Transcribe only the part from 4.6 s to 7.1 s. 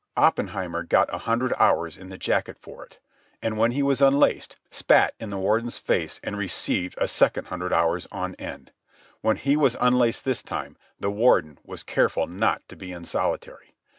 spat in the Warden's face and received a